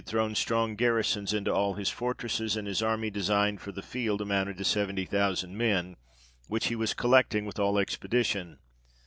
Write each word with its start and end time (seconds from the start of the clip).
wn 0.07 0.35
strong 0.35 0.75
garrisons 0.75 1.31
into 1.31 1.53
all 1.53 1.75
his 1.75 1.89
fortresses, 1.89 2.57
and 2.57 2.67
his 2.67 2.81
army 2.81 3.11
designed 3.11 3.61
for 3.61 3.71
the 3.71 3.83
field, 3.83 4.19
amounted 4.19 4.57
to 4.57 4.63
seventy 4.65 5.05
thousand 5.05 5.55
men; 5.55 5.95
which 6.47 6.69
he 6.69 6.75
was 6.75 6.95
collecting 6.95 7.45
with 7.45 7.59
all 7.59 7.77
expedition. 7.77 8.57